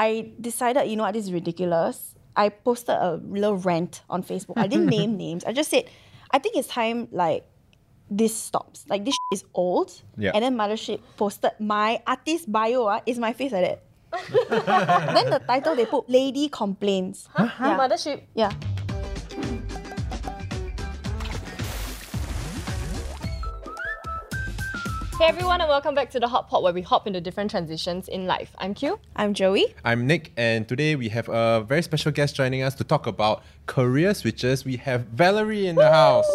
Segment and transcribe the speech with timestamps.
[0.00, 2.14] I decided, you know what, this is ridiculous.
[2.34, 4.56] I posted a little rant on Facebook.
[4.56, 5.44] I didn't name names.
[5.44, 5.84] I just said,
[6.30, 7.44] I think it's time like
[8.08, 8.86] this stops.
[8.88, 9.92] Like this is old.
[10.16, 10.32] Yeah.
[10.32, 13.80] And then Mothership posted my artist bio ah, is my face like that.
[15.12, 17.28] then the title they put lady complains.
[17.36, 17.50] Huh?
[17.60, 17.76] Yeah.
[17.76, 18.22] Mothership.
[18.34, 18.52] Yeah.
[25.20, 28.08] Hey everyone, and welcome back to the Hop Pod, where we hop into different transitions
[28.08, 28.56] in life.
[28.56, 28.98] I'm Q.
[29.14, 29.74] I'm Joey.
[29.84, 33.42] I'm Nick, and today we have a very special guest joining us to talk about
[33.66, 34.64] career switches.
[34.64, 36.26] We have Valerie in the house,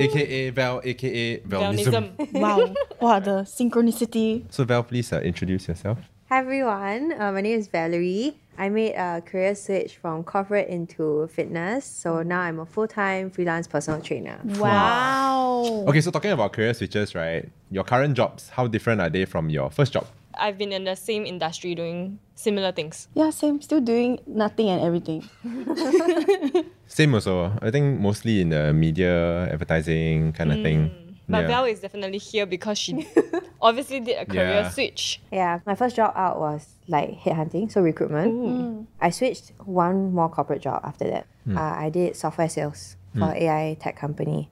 [0.00, 2.16] aka Val, aka Valnism.
[2.16, 2.32] Valnism.
[2.32, 2.74] Wow.
[3.00, 4.52] wow, the synchronicity.
[4.52, 5.98] So Val, please uh, introduce yourself.
[6.30, 8.36] Hi everyone, uh, my name is Valerie.
[8.56, 13.30] I made a career switch from corporate into fitness, so now I'm a full time
[13.30, 14.38] freelance personal trainer.
[14.44, 15.86] Wow.
[15.88, 17.50] Okay, so talking about career switches, right?
[17.72, 20.06] Your current jobs, how different are they from your first job?
[20.34, 23.08] I've been in the same industry doing similar things.
[23.14, 23.60] Yeah, same.
[23.60, 25.28] Still doing nothing and everything.
[26.90, 27.52] Same also.
[27.62, 30.90] I think mostly in the media, advertising kind of thing.
[31.30, 31.48] But Yeah.
[31.48, 33.06] Val is definitely here because she
[33.62, 34.70] obviously did a career Yeah.
[34.70, 35.20] switch.
[35.30, 38.34] Yeah, my first job out was like headhunting, so recruitment.
[38.34, 38.86] Mm.
[39.00, 41.26] I switched one more corporate job after that.
[41.44, 41.56] Hmm.
[41.56, 43.42] Uh, I did software sales for hmm.
[43.44, 44.50] AI tech company.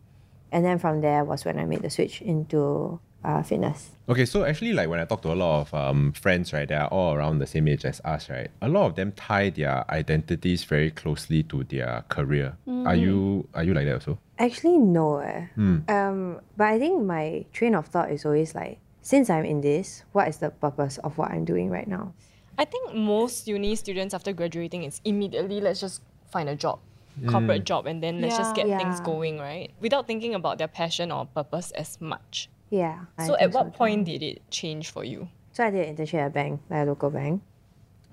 [0.50, 3.90] And then from there was when I made the switch into uh, fitness.
[4.08, 6.74] Okay, so actually, like when I talk to a lot of um, friends, right, they
[6.74, 8.50] are all around the same age as us, right?
[8.62, 12.56] A lot of them tie their identities very closely to their career.
[12.86, 14.18] Are you are you like that also?
[14.38, 15.18] Actually, no.
[15.18, 15.46] Eh.
[15.88, 20.04] Um, but I think my train of thought is always like, since I'm in this,
[20.12, 22.14] what is the purpose of what I'm doing right now?
[22.56, 26.78] I think most uni students after graduating is immediately let's just find a job,
[27.26, 28.64] corporate job, and then let's just Yeah.
[28.66, 29.70] get things going, right?
[29.80, 32.48] Without thinking about their passion or purpose as much.
[32.70, 33.04] Yeah.
[33.24, 33.70] So at what too.
[33.78, 35.28] point did it change for you?
[35.52, 37.42] So I did an internship at a bank, like a local bank.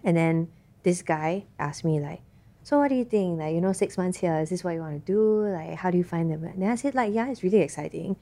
[0.04, 0.50] And then
[0.84, 2.22] this guy asked me like,
[2.64, 3.40] so what do you think?
[3.40, 5.48] Like, you know, six months here, is this what you want to do?
[5.48, 6.44] Like, how do you find them?
[6.44, 8.16] And then I said like, yeah, it's really exciting.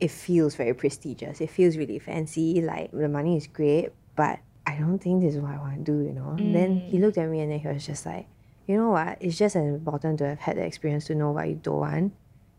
[0.00, 1.40] It feels very prestigious.
[1.40, 2.60] It feels really fancy.
[2.60, 5.92] Like the money is great, but I don't think this is what I want to
[5.92, 6.34] do, you know?
[6.38, 7.02] And then he mm.
[7.02, 8.26] looked at me and then he was just like,
[8.66, 9.18] you know what?
[9.20, 12.12] It's just as important to have had the experience to know what you don't want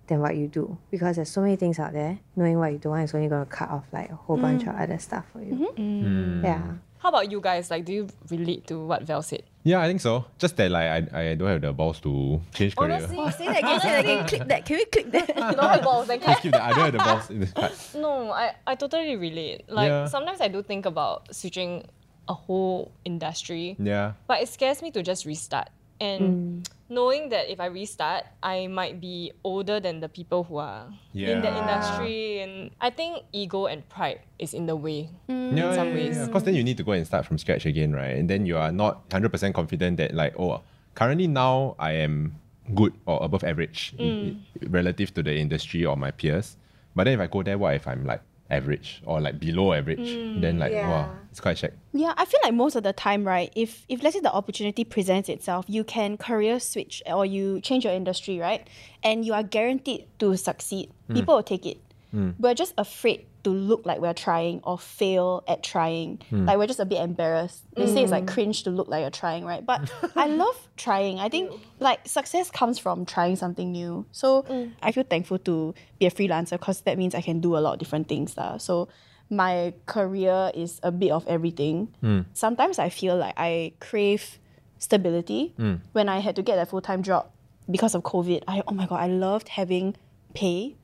[0.07, 0.77] than what you do.
[0.89, 2.19] Because there's so many things out there.
[2.35, 4.63] Knowing what you don't want is only going to cut off like a whole bunch
[4.63, 4.81] of mm.
[4.81, 5.53] other stuff for you.
[5.53, 5.81] Mm-hmm.
[5.81, 6.43] Mm.
[6.43, 6.61] Yeah.
[6.99, 7.69] How about you guys?
[7.69, 9.43] Like, do you relate to what Val said?
[9.63, 10.25] Yeah, I think so.
[10.39, 12.99] Just that like I, I don't have the balls to change career.
[13.03, 14.27] Oh, say that again, say that again.
[14.27, 14.65] Click that.
[14.65, 15.27] Can we click that?
[15.37, 16.61] You no balls and Just keep that.
[16.61, 17.73] I don't have the balls in this part.
[17.95, 19.65] No, I, I totally relate.
[19.67, 20.07] Like Yeah.
[20.07, 21.85] sometimes I do think about switching
[22.27, 24.13] a whole industry, Yeah.
[24.25, 25.69] but it scares me to just restart.
[25.99, 26.69] And mm.
[26.89, 31.41] Knowing that if I restart, I might be older than the people who are in
[31.41, 35.09] the industry, and I think ego and pride is in the way.
[35.29, 35.57] Mm.
[35.57, 36.17] Yeah, some yeah, ways.
[36.17, 38.15] Yeah, Because then you need to go and start from scratch again, right?
[38.15, 40.61] And then you are not 100% confident that, like, oh,
[40.95, 42.35] currently now I am
[42.73, 46.57] good or above average in- in- relative to the industry or my peers.
[46.95, 49.99] But then if I go there, what if I'm like average or like below average?
[49.99, 50.89] Mm, then, like, Yeah.
[50.89, 51.73] wow, it's quite check.
[51.93, 53.51] Yeah, I feel like most of the time, right?
[53.55, 57.83] If if let's say the opportunity presents itself, you can career switch or you change
[57.85, 58.67] your industry, right?
[59.03, 60.91] And you are guaranteed to succeed.
[61.07, 61.13] Hmm.
[61.15, 61.77] People will take it.
[62.11, 62.31] Hmm.
[62.39, 66.19] We're just afraid to look like we're trying or fail at trying.
[66.29, 66.45] Hmm.
[66.45, 67.63] Like we're just a bit embarrassed.
[67.75, 68.33] They say it's like hmm.
[68.33, 69.65] cringe to look like you're trying, right?
[69.65, 71.19] But I love trying.
[71.19, 74.05] I think like success comes from trying something new.
[74.11, 74.73] So mm.
[74.83, 77.73] I feel thankful to be a freelancer because that means I can do a lot
[77.73, 78.35] of different things.
[78.35, 78.57] lah.
[78.57, 78.89] So
[79.29, 81.93] my career is a bit of everything.
[82.01, 82.21] Hmm.
[82.33, 84.39] Sometimes I feel like I crave
[84.79, 85.53] stability.
[85.93, 87.29] When I had to get a full time job
[87.69, 89.95] because of COVID, I oh my god, I loved having
[90.33, 90.76] pay.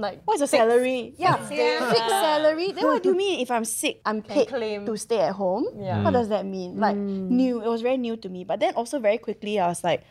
[0.00, 1.14] Like What's your salary?
[1.16, 2.72] Yeah, fixed salary.
[2.72, 4.86] Then what do you mean if I'm sick, I'm paid claim.
[4.86, 5.66] to stay at home?
[5.78, 6.02] Yeah.
[6.02, 6.78] What does that mean?
[6.78, 7.62] Like new.
[7.62, 8.44] It was very new to me.
[8.44, 10.02] But then also very quickly I was like,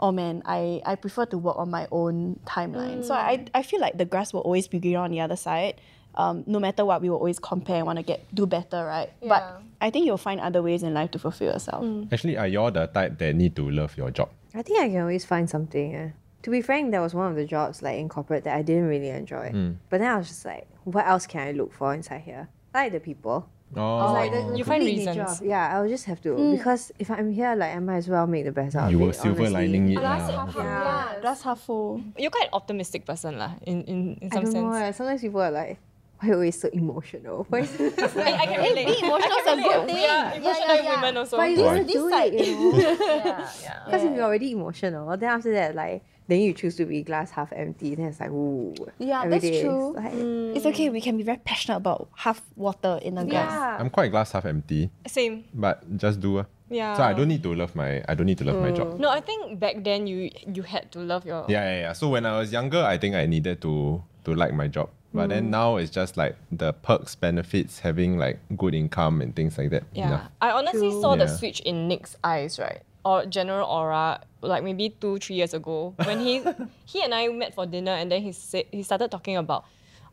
[0.00, 3.04] oh man, I, I prefer to work on my own timeline.
[3.04, 5.80] So I, I feel like the grass will always be greener on the other side.
[6.16, 9.10] Um, no matter what, we will always compare and want to get do better, right?
[9.20, 9.28] Yeah.
[9.28, 11.84] But I think you'll find other ways in life to fulfill yourself.
[12.10, 14.30] Actually, are you all the type that need to love your job?
[14.54, 15.94] I think I can always find something.
[15.94, 16.10] Eh.
[16.46, 18.86] To be frank, that was one of the jobs like in corporate that I didn't
[18.86, 19.50] really enjoy.
[19.90, 22.46] But then I was just like, what else can I look for inside here?
[22.72, 23.50] I like the people.
[23.74, 25.18] Oh, Like the, the You find reasons.
[25.18, 28.28] of- yeah, I'll just have to because if I'm here, like I might as well
[28.30, 29.02] make the best out you of it.
[29.02, 29.58] You were silver honestly.
[29.66, 29.98] lining it.
[29.98, 30.62] Glass half Okay.
[30.62, 31.98] Yeah, glass half full.
[32.16, 33.58] you're quite an optimistic person lah.
[33.66, 34.70] In in, in I some don't know.
[34.70, 34.86] sense.
[34.86, 35.82] eh, Sometimes people are like,
[36.22, 37.42] why are you always so emotional?
[37.50, 38.86] Why is it- I, I can relate.
[38.86, 39.98] Being emotional is a good thing.
[39.98, 41.34] We are emotional women also.
[41.42, 41.82] but you Why?
[41.82, 42.78] just do it, you know?
[42.78, 43.78] yeah, yeah.
[43.84, 47.30] Because if you're already emotional, then after that, like, then you choose to be glass
[47.30, 47.94] half empty.
[47.94, 48.74] Then it's like, ooh.
[48.98, 49.94] Yeah, that's day is true.
[49.94, 50.12] like-
[50.56, 50.88] It's okay.
[50.90, 53.50] We can be very passionate about half water in a glass.
[53.50, 53.76] yeah.
[53.80, 55.44] I'm quite glass half empty, Same.
[55.54, 56.38] but just do.
[56.40, 56.44] ah.
[56.68, 56.96] Yeah.
[56.96, 58.98] So I don't need to love my I don't need to love my job.
[58.98, 61.44] No, I think back then you you had to love your.
[61.48, 61.92] Yeah, yeah, yeah.
[61.92, 64.90] So when I was younger, I think I needed to to like my job.
[65.14, 69.56] But then now it's just like the perks, benefits, having like good income and things
[69.56, 69.84] like that.
[69.94, 70.08] Yeah.
[70.08, 70.28] Enough.
[70.42, 71.00] I honestly True.
[71.00, 72.82] saw the switch in Nick's eyes, right?
[73.06, 75.94] Or general aura, like maybe two, three years ago.
[76.02, 76.42] When he
[76.90, 79.62] he and I met for dinner and then he said he started talking about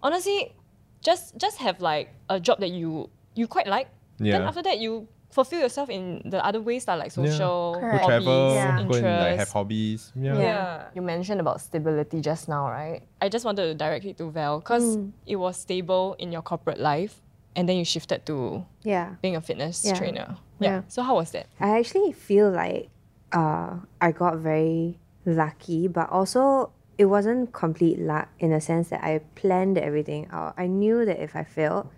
[0.05, 0.53] honestly,
[1.01, 3.89] just just have like a job that you you quite like.
[4.21, 8.05] Then after that you fulfill yourself in the other ways that like social Go Correct.
[8.05, 8.85] hobbies, travel, Yeah.
[8.85, 10.13] go and like have hobbies.
[10.13, 10.37] Yeah.
[10.37, 10.83] Yeah.
[10.93, 13.01] You mentioned about stability just now, right?
[13.19, 15.11] I just wanted to direct it to Val because mm.
[15.25, 17.22] it was stable in your corporate life
[17.55, 19.15] and then you shifted to Yeah.
[19.21, 19.94] being a fitness Yeah.
[19.94, 20.38] trainer.
[20.59, 20.81] Yeah.
[20.88, 21.47] So how was that?
[21.59, 22.89] I actually feel like
[23.31, 29.03] uh, I got very lucky, but also it wasn't complete luck in a sense that
[29.03, 30.53] I planned everything out.
[30.57, 31.89] I knew that if I failed,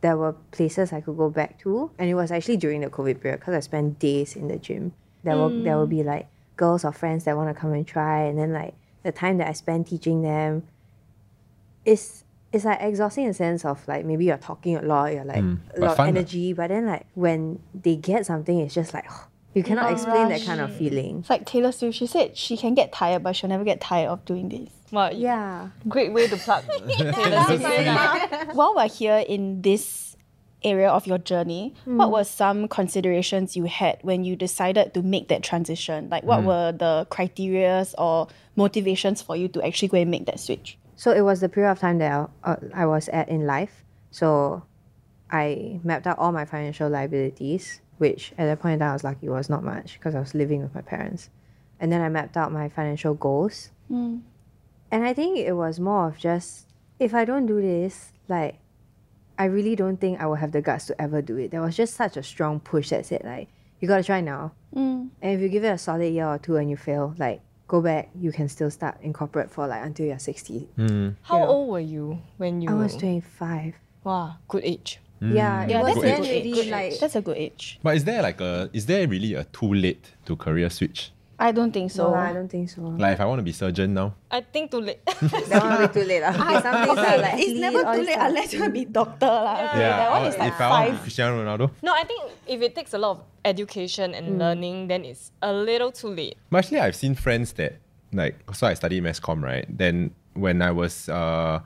[0.00, 3.20] there were places I could go back to, and it was actually during the COVID
[3.20, 4.92] period because I spent days in the gym.
[5.22, 6.26] There will there will be like
[6.56, 8.74] girls or friends that want to come and try, and then like
[9.04, 10.64] the time that I spend teaching them,
[11.84, 15.24] is it's like exhausting in the sense of like maybe you're talking a lot, you're
[15.24, 19.08] like a lot of energy, but then like when they get something, it's just like
[19.54, 21.20] you cannot oh, explain that kind of feeling.
[21.20, 21.96] It's like Taylor Swift.
[21.96, 24.68] She said she can get tired, but she'll never get tired of doing this.
[24.92, 25.68] Well, Yeah.
[25.88, 28.54] great way to plug Taylor Swift.
[28.54, 30.16] While we're here in this
[30.62, 31.96] area of your journey, mm.
[31.96, 36.08] what were some considerations you had when you decided to make that transition?
[36.10, 36.46] Like, what mm.
[36.46, 40.76] were the criterias or motivations for you to actually go and make that switch?
[41.00, 42.12] So it was the period of time that
[42.44, 43.86] I, uh, I was at in life.
[44.10, 44.64] So
[45.30, 49.02] I mapped out all my financial liabilities, which at that point in time I was
[49.02, 51.30] lucky it was not much because I was living with my parents.
[51.80, 53.70] And then I mapped out my financial goals.
[54.90, 56.66] And I think it was more of just
[56.98, 58.58] if I don't do this, like
[59.38, 61.50] I really don't think I will have the guts to ever do it.
[61.50, 63.48] There was just such a strong push that said like
[63.80, 64.52] you gotta try now.
[65.22, 67.40] And if you give it a solid year or two and you fail, like
[67.70, 70.68] go back, you can still start in corporate for like until you're 60.
[70.76, 71.14] Mm.
[71.22, 71.46] How Yeah.
[71.46, 72.68] old were you when you?
[72.68, 73.74] I was 25.
[74.02, 74.98] Wow, good age.
[75.22, 75.34] Mm.
[75.34, 76.26] Yeah, Yeah, that's a then good
[76.58, 76.68] age.
[76.70, 77.78] like That's a good age.
[77.82, 81.12] But is there like a is there really a too late to career switch?
[81.40, 82.10] I don't think so.
[82.12, 82.82] no, I don't think so.
[82.82, 85.00] Like if I want to be surgeon now, I think too late.
[85.06, 86.20] that one will be too late.
[86.20, 86.36] lah.
[86.36, 88.28] Okay, some things are like it's never too late stuff.
[88.28, 89.26] unless you want to be doctor.
[89.26, 89.56] lah.
[89.72, 89.96] Okay, yeah.
[89.96, 91.02] that one or is like if I want to be five.
[91.02, 95.04] Cristiano Ronaldo, no, I think if it takes a lot of education and learning, then
[95.08, 96.36] it's a little too late.
[96.52, 97.80] But actually, I've seen friends that
[98.12, 99.64] like so I studied mass comm, right?
[99.66, 101.60] Then when I was uh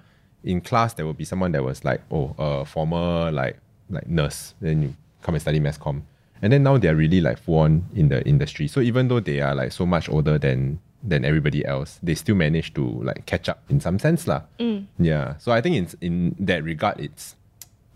[0.44, 3.58] in class, there would be someone that was like, oh, a former like
[3.90, 4.54] like nurse.
[4.60, 6.02] Then you come and study mass comm,
[6.44, 8.68] and then now they're really like full on in the industry.
[8.68, 12.36] So even though they are like so much older than than everybody else, they still
[12.36, 14.42] manage to like catch up in some sense, lah.
[14.60, 14.84] Mm.
[15.00, 15.40] Yeah.
[15.40, 16.14] So I think in in
[16.44, 17.34] that regard, it's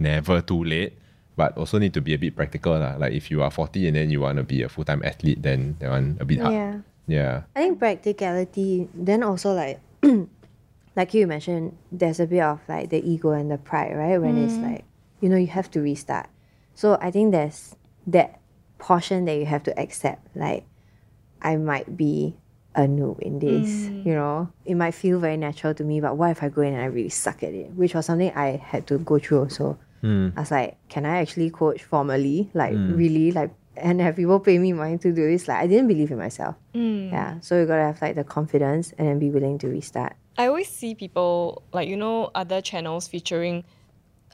[0.01, 0.97] never too late.
[1.37, 2.97] But also need to be a bit practical lah.
[2.97, 5.45] Like if you are 40 and then you want to be a full time athlete,
[5.45, 6.57] then that one a bit hard.
[6.57, 6.75] Yeah.
[7.07, 7.35] Yeah.
[7.55, 9.79] I think practicality, then also like,
[10.97, 14.19] like you mentioned, there's a bit of like the ego and the pride, right?
[14.19, 14.73] When it's mm.
[14.73, 14.85] like,
[15.21, 16.27] you know, you have to restart.
[16.75, 17.77] So I think there's
[18.09, 18.38] that
[18.79, 20.37] portion that you have to accept.
[20.37, 20.65] Like,
[21.43, 22.37] I might be
[22.75, 24.07] a noob in this, mm.
[24.07, 24.51] you know?
[24.65, 26.87] It might feel very natural to me, but what if I go in and I
[26.87, 27.73] really suck at it?
[27.73, 29.79] Which was something I had to go through also.
[30.01, 30.29] Hmm.
[30.37, 32.51] I was like, can I actually coach formally?
[32.55, 32.95] Like, hmm.
[32.95, 33.33] really?
[33.33, 35.49] Like, and have people pay me money to do this?
[35.49, 36.57] Like, I didn't believe in myself.
[36.75, 37.13] Mm.
[37.13, 37.41] Yeah.
[37.41, 40.15] So you gotta have like the confidence and then be willing to restart.
[40.37, 43.65] I always see people like you know other channels featuring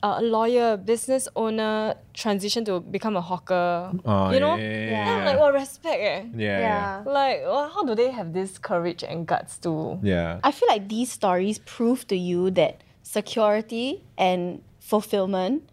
[0.04, 3.90] a lawyer, business owner transition to become a hawker.
[4.04, 5.30] Oh, you know, yeah, yeah, Then I'm yeah.
[5.30, 6.00] like, well, respect.
[6.02, 6.24] Eh.
[6.36, 7.02] Yeah, yeah.
[7.06, 9.98] Like, well, how do they have this courage and guts to?
[10.02, 10.40] Yeah.
[10.44, 15.68] I feel like these stories prove to you that security and fulfillment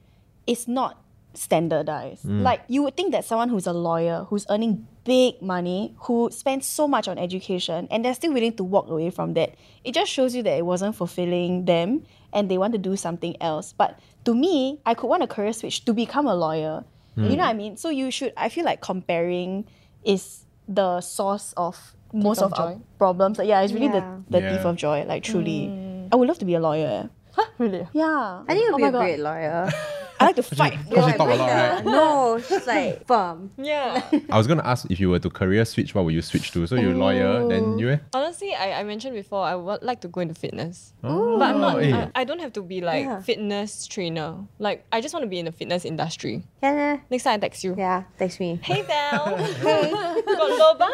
[0.48, 0.98] is not
[1.34, 2.26] standardized.
[2.26, 6.64] Like you would think that someone who's a lawyer, who's earning big money, who spend
[6.64, 10.12] so much on education, and they're still willing to walk away from that, it just
[10.12, 12.04] shows you that it wasn't fulfilling them
[12.34, 13.74] and they want to do something else.
[13.74, 16.84] But to me, I could want a career switch to become a lawyer.
[17.18, 17.38] You know hmm.
[17.40, 17.78] what I mean?
[17.78, 19.68] So you should I feel like comparing
[20.06, 21.78] is the source of
[22.14, 23.38] most of of, our problems.
[23.38, 24.18] Like, yeah, it's really Yeah.
[24.30, 24.56] the, the Yeah.
[24.56, 25.04] thief of joy.
[25.06, 25.68] Like truly.
[25.68, 26.08] Hmm.
[26.12, 27.10] I would love to be a lawyer.
[27.34, 27.46] Huh?
[27.58, 27.88] Really?
[27.94, 28.44] Yeah.
[28.48, 29.00] I think you'll Oh be a God.
[29.00, 29.70] great lawyer.
[30.22, 30.78] I like to fight.
[30.90, 31.86] Because you talk a lot, right?
[31.98, 33.52] no, she's like firm.
[33.58, 34.02] Yeah.
[34.30, 36.68] I was gonna ask if you were to career switch, what would you switch to?
[36.68, 37.98] So you're a lawyer, then you eh?
[38.14, 40.94] Honestly, I, I mentioned before I would like to go into fitness.
[41.04, 41.82] Oh, But I'm not.
[41.84, 42.08] eh.
[42.16, 43.22] I, I don't have to be like Yeah.
[43.22, 44.36] fitness trainer.
[44.60, 46.44] Like I just want to be in the fitness industry.
[46.62, 46.98] Can eh?
[47.10, 47.76] Next time I text you.
[47.78, 48.60] Yeah, text me.
[48.64, 49.26] Hey Val.
[50.22, 50.90] Got loba?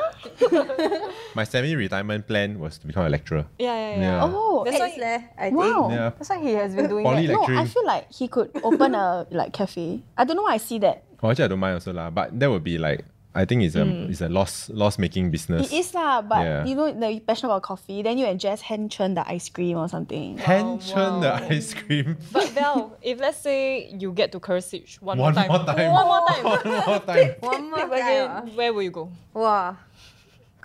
[1.36, 3.46] My semi-retirement plan was to become a lecturer.
[3.60, 4.02] Yeah, yeah, yeah.
[4.02, 4.22] Yeah.
[4.24, 5.90] Oh, That's why- I wow.
[5.90, 6.10] Yeah.
[6.18, 7.34] That's why he has been doing Poly that.
[7.34, 7.44] No.
[7.58, 10.04] I feel like he could open a like cafe.
[10.18, 11.04] I don't know why I see that.
[11.24, 12.10] Oh, actually, I don't mind also lah.
[12.12, 13.06] But that would be like
[13.38, 15.70] I think it's a it's a loss loss making business.
[15.72, 16.66] It is lah, but Yeah.
[16.66, 19.46] you know, like, you're passionate about coffee, then you and Jess hand churn the ice
[19.50, 20.38] cream or something.
[20.42, 22.18] Hand churn the ice cream.
[22.34, 25.66] But Val, if let's say you get to curse switch one, One more time, more
[25.70, 25.92] time.
[25.94, 27.30] one more time, One more time.
[27.46, 29.06] One more Flip again, where will you go?
[29.38, 29.78] Wow.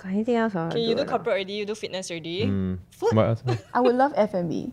[0.01, 0.57] Got anything else?
[0.57, 1.09] Okay, you do or not?
[1.13, 2.47] corporate already, you do fitness already.
[2.49, 2.79] Mm.
[3.01, 3.43] What else?
[3.77, 4.73] I would love F&B,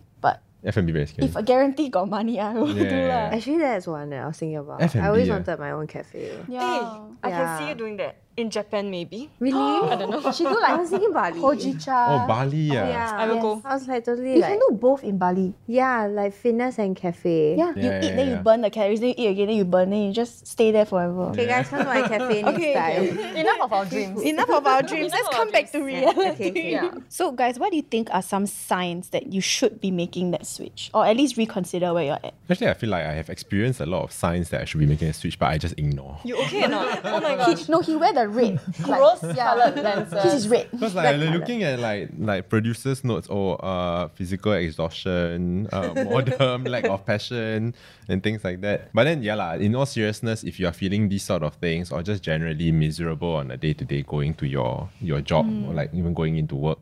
[0.64, 1.28] F&B very scary.
[1.28, 3.08] if I guarantee got money, I will do Yeah.
[3.08, 3.36] lah.
[3.36, 4.82] Actually, that's one that I was thinking about.
[4.82, 5.34] F&B, I always yeah.
[5.40, 6.36] wanted my own cafe.
[6.48, 6.60] Yeah.
[6.60, 6.80] Hey,
[7.24, 9.28] I can see you doing that in Japan maybe.
[9.38, 9.58] Really?
[9.90, 10.32] I don't know.
[10.32, 11.40] She do like I like was thinking Bali.
[11.40, 12.06] hojicha.
[12.24, 12.88] oh, Bali, yeah.
[12.88, 13.16] Yeah.
[13.18, 13.42] I will Yes.
[13.42, 13.62] go.
[13.64, 15.52] I was like totally You like can do both in Bali.
[15.66, 17.56] yeah, like fitness and cafe.
[17.56, 19.56] Yeah, you Yeah, eat, yeah, then you burn the calories, then you eat again, then
[19.56, 21.22] you burn, then you just stay there forever.
[21.34, 23.18] Okay, guys, come to my cafe next Okay, time.
[23.36, 24.22] Enough of our dreams.
[24.22, 25.12] Enough of our dreams.
[25.12, 26.20] Let's come our back to reality.
[26.30, 26.70] okay, okay.
[26.72, 26.94] Yeah.
[27.08, 30.46] So, guys, what do you think are some signs that you should be making that
[30.46, 32.32] switch, or at least reconsider where you're at?
[32.48, 34.86] Actually, I feel like I have experienced a lot of signs that I should be
[34.86, 36.18] making a switch, but I just ignore.
[36.24, 37.00] You okay or not?
[37.04, 37.66] Oh my gosh.
[37.66, 38.60] He, no, he wear the red.
[38.86, 40.22] Rose colored lenses.
[40.22, 40.70] His is red.
[40.70, 46.64] Because like I'm looking at like like producers' notes, oh, uh, physical exhaustion, uh, boredom,
[46.64, 47.74] lack of passion,
[48.08, 48.90] and things like that.
[48.92, 49.54] But then, yeah, lah.
[49.54, 53.36] In all seriousness, if you are feeling these sort of things, or just generally miserable
[53.36, 56.56] on a day to day going to your your job, or like even going into
[56.56, 56.78] work,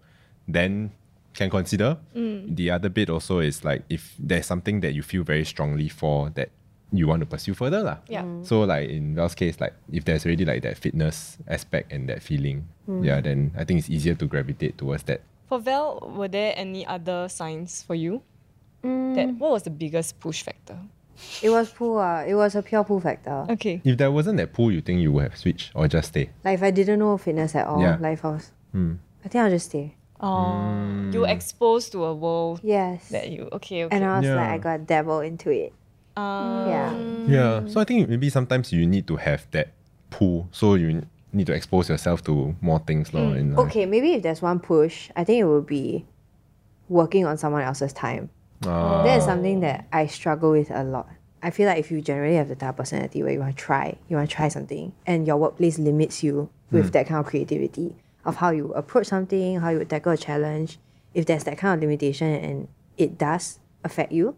[0.47, 0.91] then
[1.35, 1.97] can consider.
[2.15, 6.31] The other bit also is like if there's something that you feel very strongly for
[6.31, 6.51] that
[6.93, 7.99] you want to pursue further, lah.
[8.09, 8.25] Yeah.
[8.43, 12.23] So like in Val's case, like if there's already like that fitness aspect and that
[12.23, 15.21] feeling, yeah, then I think it's easier to gravitate towards that.
[15.49, 18.23] For Val, were there any other signs for you?
[18.83, 20.79] That what was the biggest push factor?
[21.43, 21.99] It was pool.
[21.99, 23.45] Uh, it was a pure pool factor.
[23.51, 23.83] Okay.
[23.85, 26.31] If there wasn't that pool, you think you would have switched or just stay?
[26.45, 27.99] Like if I didn't know fitness at all, Yeah.
[28.01, 29.03] like I was, Hmm.
[29.25, 29.95] I think I'll just stay.
[30.21, 33.09] Oh, you were exposed to a world Yes.
[33.11, 33.95] that you okay okay.
[33.97, 35.73] and I was like, I got dabble into it.
[36.19, 36.91] Uh, Yeah.
[37.29, 37.67] Yeah.
[37.69, 39.69] So I think maybe sometimes you need to have that
[40.11, 43.37] pool, so you need to expose yourself to more things, lor.
[43.37, 43.57] in.
[43.59, 46.07] Okay, maybe if there's one push, I think it would be
[46.89, 48.31] working on someone else's time.
[48.67, 49.03] Ah.
[49.05, 51.09] That is something that I struggle with a lot.
[51.43, 53.63] I feel like if you generally have the type of personality where you want to
[53.63, 57.27] try, you want to try something, and your workplace limits you with that kind of
[57.27, 57.95] creativity
[58.25, 60.79] of how you approach something, how you tackle a challenge.
[61.15, 64.37] If there's that kind of limitation and it does affect you,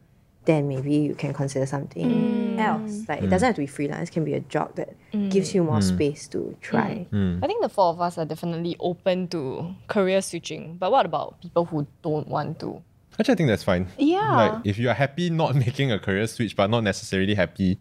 [0.50, 2.58] then maybe you can consider something mm.
[2.58, 3.08] else.
[3.08, 3.30] Like it mm.
[3.30, 5.30] doesn't have to be freelance; it can be a job that mm.
[5.30, 7.06] gives you more space to try.
[7.42, 10.76] I think the four of us are definitely open to career switching.
[10.76, 12.82] But what about people who don't want to?
[13.18, 13.86] Actually, I think that's fine.
[13.98, 14.36] Yeah.
[14.36, 17.78] Like if you are happy not making a career switch, but not necessarily happy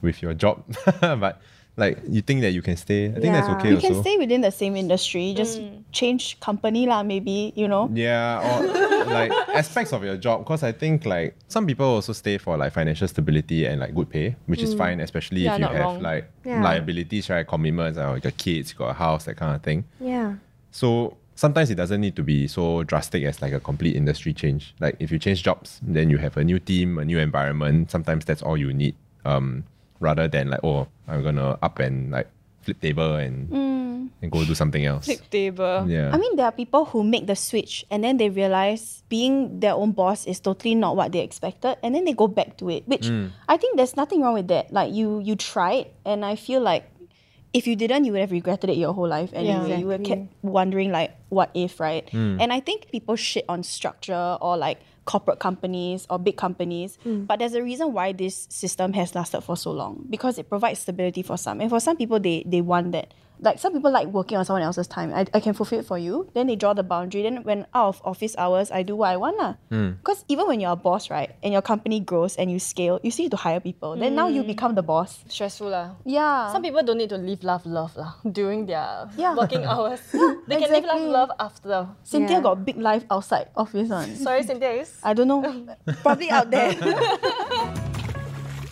[0.00, 0.64] with your job,
[1.00, 1.40] but
[1.76, 3.88] like you think that you can stay, I think that's okay You also.
[3.88, 5.60] can stay within the same industry, just
[5.92, 7.90] change company lah, maybe, you know?
[7.92, 10.40] Yeah, or like aspects of your job.
[10.44, 14.08] Because I think like some people also stay for like financial stability and like good
[14.08, 16.02] pay, which is fine, especially Yeah, if you have wrong.
[16.02, 16.62] like Yeah.
[16.62, 17.46] liabilities, right?
[17.46, 19.84] Commitments, or you got kids, you got a house, that kind of thing.
[20.00, 20.36] Yeah.
[20.70, 24.74] So sometimes it doesn't need to be so drastic as like a complete industry change.
[24.80, 27.90] Like if you change jobs, then you have a new team, a new environment.
[27.90, 28.94] Sometimes that's all you need.
[29.26, 29.64] Um,
[30.00, 32.28] rather than like, oh, I'm gonna up and like
[32.62, 34.08] flip table and mm.
[34.22, 35.06] and go do something else.
[35.06, 35.86] Flip table.
[35.88, 36.10] Yeah.
[36.12, 39.74] I mean, there are people who make the switch and then they realize being their
[39.74, 42.86] own boss is totally not what they expected, and then they go back to it.
[42.88, 43.30] Which mm.
[43.48, 44.72] I think there's nothing wrong with that.
[44.72, 46.90] Like you, you tried, and I feel like
[47.52, 49.78] if you didn't, you would have regretted it your whole life anyway.
[49.80, 52.06] You would have kept wondering like, what if, right?
[52.10, 52.36] Mm.
[52.40, 57.26] And I think people shit on structure or like corporate companies or big companies, mm.
[57.26, 60.80] but there's a reason why this system has lasted for so long because it provides
[60.80, 63.14] stability for some, and for some people, they they want that.
[63.40, 65.12] Like some people like working on someone else's time.
[65.12, 66.30] I, I can fulfill it for you.
[66.34, 67.22] Then they draw the boundary.
[67.22, 69.54] Then when out of office hours, I do what I want lah.
[69.68, 70.00] Hmm.
[70.00, 73.10] Because even when you're a boss, right, and your company grows and you scale, you
[73.10, 73.96] still need to hire people.
[73.96, 74.48] Then now you hmm.
[74.48, 75.24] become the boss.
[75.28, 75.96] Stressful lah.
[76.04, 76.52] Yeah.
[76.52, 79.34] Some people don't need to live, love, love lah during their Yeah.
[79.34, 80.00] working hours.
[80.48, 81.88] they can live, love, love after.
[82.04, 82.42] Cynthia Yeah.
[82.42, 84.16] got big life outside office one.
[84.16, 84.92] Sorry, Cynthia is.
[85.02, 85.42] I don't know.
[86.02, 86.74] Probably out there.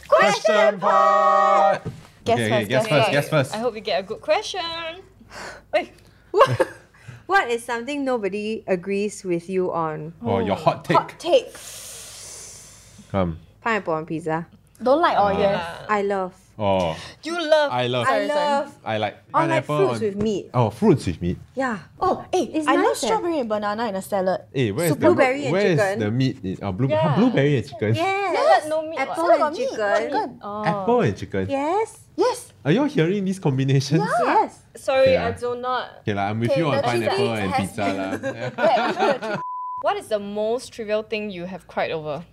[0.09, 1.83] Question part.
[2.25, 3.01] Guess okay, first, guess guess first.
[3.03, 3.13] first.
[3.13, 3.55] Guess first.
[3.55, 4.61] I hope you get a good question.
[5.73, 5.93] Wait,
[7.27, 10.13] What is something nobody agrees with you on?
[10.23, 10.97] Or your hot take.
[10.97, 11.49] Hot take.
[13.11, 13.39] Come.
[13.63, 14.47] Pineapple on pizza.
[14.83, 15.39] Don't like or Ah.
[15.39, 15.87] yes.
[15.89, 16.35] I love.
[16.57, 16.95] Oh,
[17.25, 17.73] you love.
[17.73, 18.07] I love.
[18.07, 18.67] I love.
[18.85, 20.51] I like On like pineapple fruits on- with meat.
[20.55, 21.39] Oh, fruits with meat.
[21.55, 21.79] Yeah.
[21.99, 23.07] Oh, hey, It's I love nice eh.
[23.11, 24.43] strawberry and banana in a salad.
[24.55, 25.99] Hey, where's So the blueberry and where is chicken?
[25.99, 26.37] the meat?
[26.45, 27.17] In, oh, blue, Yeah.
[27.17, 27.95] blueberry and chicken.
[27.95, 28.39] Yes.
[28.39, 28.99] Salad, no meat.
[29.01, 29.39] Apple what?
[29.39, 30.03] got and meat, chicken.
[30.07, 30.39] chicken.
[30.43, 30.65] Oh.
[30.65, 31.45] Apple and chicken.
[31.51, 31.99] Yes.
[32.17, 32.53] Yes.
[32.65, 34.07] Are you all hearing these combinations?
[34.23, 34.63] Yes.
[34.77, 35.27] Sorry, Yeah.
[35.27, 35.91] I do not.
[36.07, 37.87] Okay, like, I'm with Okay, you on the pineapple and has- pizza.
[37.91, 39.39] lah.
[39.83, 42.25] What is the most trivial thing you have cried over?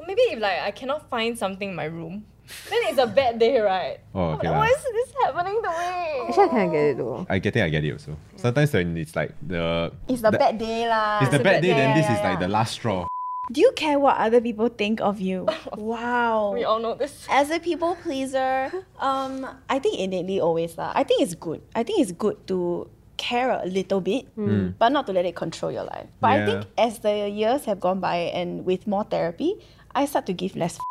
[0.00, 2.24] Or Maybe if like I cannot find something in my room.
[2.70, 3.98] Then it's a bad day, right?
[4.14, 4.48] Oh, okay.
[4.48, 4.74] Why lah.
[4.74, 6.00] is this happening to me?
[6.28, 7.26] Actually, I kind of get it though.
[7.28, 8.16] I get it, I get it also.
[8.36, 11.20] Sometimes when it's like the It's the, bad day lah.
[11.22, 13.06] it's the bad day, then yeah, this yeah, is like the last straw.
[13.50, 15.46] Do you care what other people think of you?
[15.76, 16.54] wow.
[16.54, 17.26] We all know this.
[17.28, 18.70] As a people pleaser,
[19.02, 20.92] um, I think innately always lah.
[20.94, 21.58] I think it's good.
[21.74, 22.86] I think it's good to
[23.18, 24.30] care a little bit,
[24.78, 26.06] but not to let it control your life.
[26.22, 29.58] But I think as the years have gone by and with more therapy,
[29.94, 30.78] I start to give less.
[30.78, 30.89] F-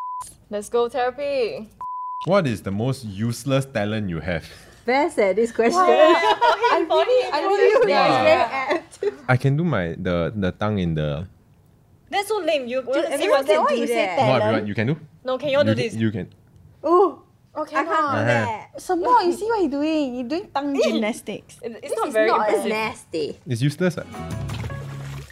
[0.49, 1.69] Let's go therapy.
[2.25, 4.45] What is the most useless talent you have?
[4.85, 5.77] Best at this question.
[5.79, 9.29] I really, I you, yeah, it's very apt.
[9.29, 11.27] I can do my the the tongue in the
[12.09, 12.65] That's so lame.
[12.65, 14.17] You want to see everyone can do you say that.
[14.17, 14.41] no, talent?
[14.43, 14.95] everyone you can do.
[15.23, 15.93] No, can you all do this?
[15.93, 16.33] You can.
[16.81, 17.21] Ooh,
[17.53, 18.73] Okay, I can't do that.
[18.81, 20.15] Some more, you see what you're doing?
[20.15, 21.57] You're doing tongue gymnastics.
[21.61, 23.37] It's This not is very not nasty.
[23.45, 23.97] It's useless.
[24.01, 24.05] ah.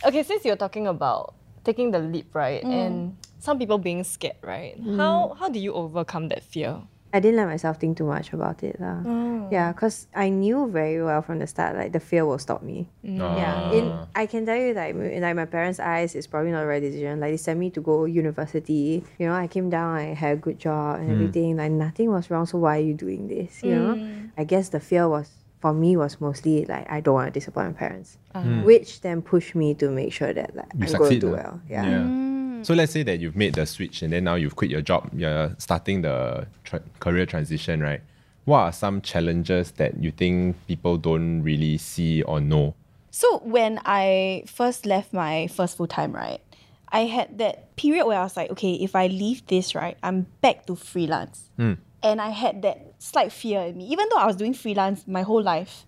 [0.06, 1.34] Okay, since you're talking about
[1.66, 2.74] taking the leap, right, Mm.
[2.74, 2.96] and
[3.40, 4.76] some people being scared, right?
[4.82, 4.98] Mm.
[4.98, 6.82] How how do you overcome that fear?
[7.14, 8.76] I didn't let myself think too much about it.
[8.84, 9.00] lah.
[9.08, 9.48] Oh.
[9.50, 12.90] Yeah, because I knew very well from the start, like the fear will stop me.
[13.00, 13.24] Mm.
[13.24, 13.38] Ah.
[13.38, 14.06] Yeah, in Ah.
[14.14, 16.84] I can tell you that in like my parents' eyes, it's probably not the right
[16.84, 17.24] decision.
[17.24, 19.08] Like they sent me to go university.
[19.18, 21.14] You know, I came down, I had a good job and mm.
[21.16, 21.56] everything.
[21.56, 22.46] Like nothing was wrong.
[22.46, 23.64] So why are you doing this?
[23.64, 23.94] You know,
[24.36, 25.32] I guess the fear was
[25.64, 28.44] for me was mostly like I don't want to disappoint my parents, ah.
[28.44, 28.68] hmm.
[28.68, 31.56] which then pushed me to make sure that like You I'm going to do lah.
[31.56, 31.62] well.
[31.72, 32.28] Yeah.
[32.68, 35.10] So let's say that you've made the switch and then now you've quit your job.
[35.14, 38.02] You're starting the tra- career transition, right?
[38.44, 42.76] What are some challenges that you think people don't really see or know?
[43.10, 46.42] So when I first left my first full time, right,
[46.90, 50.28] I had that period where I was like, okay, if I leave this, right, I'm
[50.42, 51.50] back to freelance.
[51.56, 51.76] Hmm.
[52.04, 53.86] And I had that slight fear in me.
[53.88, 55.86] Even though I was doing freelance my whole life,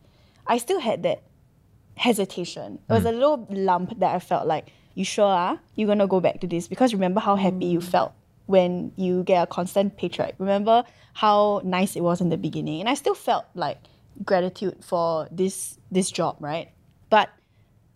[0.47, 1.23] I still had that
[1.99, 2.79] hesitation.
[2.89, 3.09] It was hmm.
[3.09, 5.59] a little lump that I felt like, you sure ah?
[5.75, 6.67] You're gonna go back to this?
[6.67, 7.85] Because remember how happy you hmm.
[7.85, 8.13] felt
[8.45, 10.33] when you get a constant paycheck.
[10.39, 12.79] Remember how nice it was in the beginning.
[12.79, 13.77] And I still felt like
[14.23, 16.71] gratitude for this this job, right?
[17.09, 17.29] But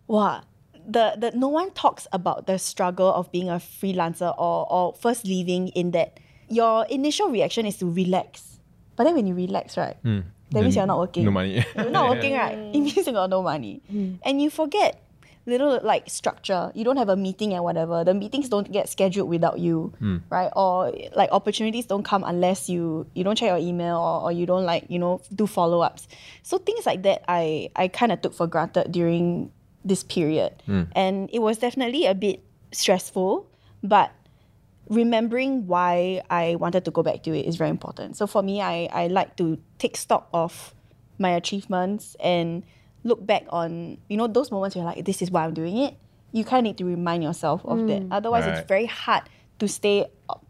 [0.06, 0.42] wow,
[0.86, 5.24] the, the no one talks about the struggle of being a freelancer or, or first
[5.24, 8.60] leaving in that your initial reaction is to relax.
[8.96, 9.96] But then when you relax, right?
[10.02, 10.20] Hmm.
[10.54, 11.24] That means you're not working.
[11.24, 11.64] No money.
[11.74, 12.56] You're not working, right?
[12.56, 12.74] Mm.
[12.74, 13.82] It means you got no money.
[13.92, 14.18] Mm.
[14.22, 15.04] And you forget
[15.46, 16.72] little like structure.
[16.74, 18.04] You don't have a meeting and whatever.
[18.04, 20.18] The meetings don't get scheduled without you, hmm.
[20.30, 20.50] right?
[20.56, 24.46] Or like opportunities don't come unless you you don't check your email or, or you
[24.46, 26.08] don't like you know do follow ups.
[26.42, 29.52] So things like that, I I kind of took for granted during
[29.84, 30.84] this period, hmm.
[30.92, 33.46] and it was definitely a bit stressful,
[33.82, 34.10] but
[34.88, 38.16] remembering why I wanted to go back to it is very important.
[38.16, 40.74] So for me, I, I like to take stock of
[41.18, 42.62] my achievements and
[43.04, 45.76] look back on, you know, those moments where you're like, this is why I'm doing
[45.78, 45.96] it.
[46.32, 48.06] You kind of need to remind yourself of that.
[48.10, 48.58] Otherwise, Right.
[48.58, 49.22] it's very hard
[49.60, 50.06] to stay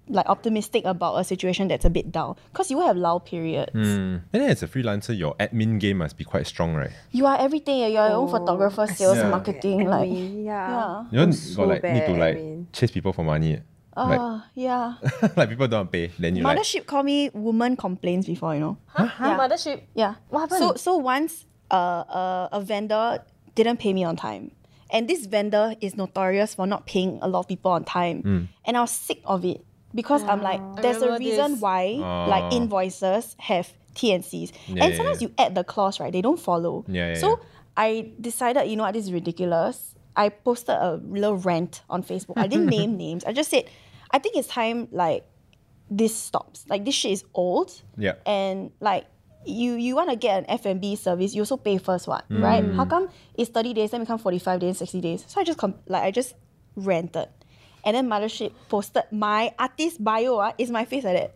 [0.09, 3.73] like optimistic about a situation that's a bit down because you will have lull periods.
[3.73, 4.23] Mm.
[4.33, 6.91] And then as a freelancer, your admin game must be quite strong, right?
[7.11, 7.79] You are everything.
[7.79, 9.29] You're your own photographer, sales, Yeah.
[9.31, 9.87] marketing.
[9.89, 10.21] Like, yeah.
[10.43, 11.05] yeah.
[11.11, 12.67] You don't I'm got so like need to like at admin.
[12.73, 13.61] chase people for money.
[13.97, 14.95] Like, ah, yeah.
[15.37, 18.77] like people don't pay, then you like Mothership call me woman complaints before, you know.
[18.87, 19.09] Huh?
[19.21, 19.39] Yeah.
[19.39, 19.83] Mothership.
[19.95, 20.15] Yeah.
[20.29, 20.81] What So happened?
[20.81, 23.23] so so once uh, uh, a vendor
[23.55, 24.51] didn't pay me on time.
[24.91, 28.49] And this vendor is notorious for not paying a lot of people on time.
[28.65, 31.61] And I was sick of it because I'm like, there's a reason this.
[31.61, 31.85] why
[32.29, 32.57] like Oh.
[32.57, 34.53] invoices have TNCs.
[34.69, 35.29] Yeah, and yeah, sometimes yeah.
[35.29, 36.13] you add the clause, right?
[36.13, 36.85] They don't follow.
[36.87, 37.37] Yeah, yeah, so yeah.
[37.77, 39.95] I decided, you know what, this is ridiculous.
[40.17, 42.35] I posted a little rant on Facebook.
[42.37, 43.25] I didn't name names.
[43.25, 43.65] I just said,
[44.15, 45.27] I think it's time like
[45.91, 46.65] this stops.
[46.69, 47.83] Like this shit is old.
[47.99, 48.15] Yeah.
[48.25, 49.07] And like
[49.45, 52.65] you you want to get an F&B service, you also pay first one, right?
[52.77, 55.25] How come it's 30 days, then become 45 days, 60 days?
[55.27, 56.35] So I just com- like I just
[56.77, 57.29] rented.
[57.85, 61.35] And then Mothership posted my artist bio ah, is my face like that.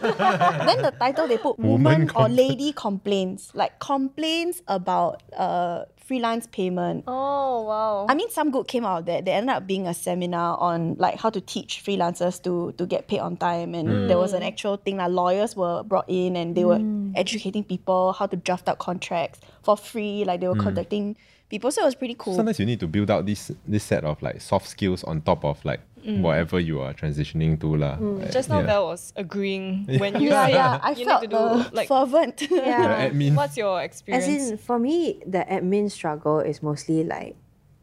[0.00, 3.50] Then the title they put woman, Woman or lady complains.
[3.54, 7.04] Like complains about uh freelance payment.
[7.06, 8.06] Oh wow.
[8.08, 9.24] I mean, some good came out of that.
[9.24, 13.08] There ended up being a seminar on like how to teach freelancers to to get
[13.08, 14.06] paid on time, and hmm.
[14.08, 14.98] there was an actual thing.
[14.98, 17.12] Like lawyers were brought in, and they were hmm.
[17.16, 20.24] educating people how to draft out contracts for free.
[20.24, 20.60] Like they were hmm.
[20.60, 21.16] contacting
[21.54, 22.34] people, so it was pretty cool.
[22.34, 25.44] sometimes you need to build out this this set of like soft skills on top
[25.44, 26.20] of like mm.
[26.20, 27.94] whatever you are transitioning to lah.
[27.96, 28.26] Mm.
[28.26, 28.66] Like, Just now yeah.
[28.66, 31.88] Val was agreeing when you yeah, said yeah, I you felt need to do like
[31.88, 32.42] fervent.
[32.50, 32.82] Yeah.
[32.82, 33.34] The admin.
[33.38, 34.26] what's your experience?
[34.26, 34.50] As experience?
[34.50, 37.36] in, for me, the admin struggle is mostly like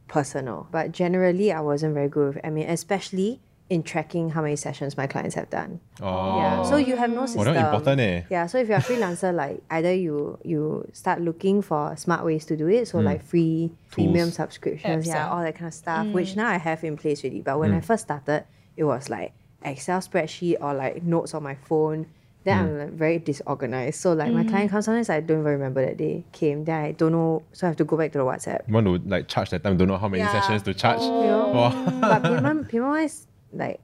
[0.07, 0.67] personal.
[0.71, 3.39] But generally, I wasn't very good with admin, especially
[3.71, 5.79] in tracking how many sessions my clients have done.
[6.01, 6.37] Oh.
[6.39, 6.63] Yeah.
[6.63, 7.53] So you have no Oh, system.
[7.53, 8.21] that important eh.
[8.29, 8.45] Yeah.
[8.47, 12.57] So if you're a freelancer, like either you you start looking for smart ways to
[12.57, 15.31] do it, so like free premium subscriptions, Apps, yeah, ah.
[15.37, 17.41] all that kind of stuff, which now I have in place already.
[17.41, 18.43] But when I first started,
[18.75, 19.31] it was like
[19.63, 22.07] Excel spreadsheet or like notes on my phone.
[22.43, 24.01] Then I'm like very disorganized.
[24.01, 26.65] So like my client comes sometimes I don't even remember that they came.
[26.65, 28.67] Then I don't know, so I have to go back to the WhatsApp.
[28.67, 30.31] You want to like charge that time, don't know how many Yeah.
[30.41, 30.99] sessions to charge.
[31.01, 31.51] You know?
[31.55, 31.71] Wow.
[32.01, 33.79] but payment payment wise, like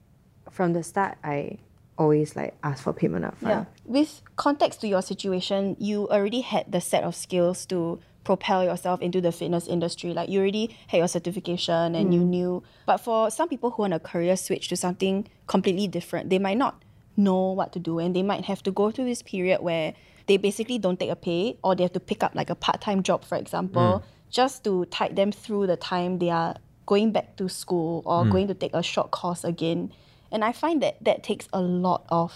[0.50, 1.58] from the start, I
[1.98, 3.50] always like ask for payment upfront.
[3.50, 3.66] Yeah.
[3.86, 9.02] With context to your situation, you already had the set of skills to propel yourself
[9.02, 10.14] into the fitness industry.
[10.14, 12.28] Like you already had your certification and you mm.
[12.28, 12.64] knew.
[12.86, 16.58] But for some people who want a career switch to something completely different, they might
[16.58, 16.84] not
[17.16, 19.94] know what to do and they might have to go through this period where
[20.28, 23.02] they basically don't take a pay or they have to pick up like a part-time
[23.02, 24.04] job, for example, mm.
[24.30, 28.48] just to tide them through the time they are going back to school or going
[28.48, 29.94] to take a short course again.
[30.32, 32.34] And I find that that takes a lot of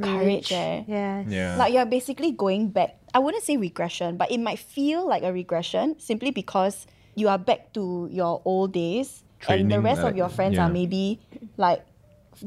[0.00, 0.50] courage.
[0.50, 0.84] eh.
[0.86, 1.26] Yes.
[1.28, 1.56] Yeah.
[1.58, 2.96] Like you're basically going back.
[3.12, 7.38] I wouldn't say regression, but it might feel like a regression simply because you are
[7.38, 10.66] back to your old days, and the rest like, of your friends yeah.
[10.66, 11.20] are maybe
[11.56, 11.84] like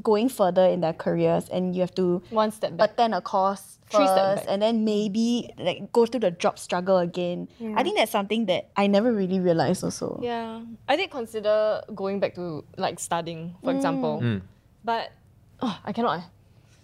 [0.02, 2.92] going further in their careers, and you have to One step back.
[2.92, 4.54] attend a course Three step first, back.
[4.54, 7.50] and then maybe like go through the job struggle again.
[7.76, 10.20] I think that's something that I never really realized also.
[10.24, 14.24] Yeah, I did consider going back to like studying, for example,
[14.84, 15.12] but
[15.62, 16.20] oh, I cannot.
[16.20, 16.24] eh.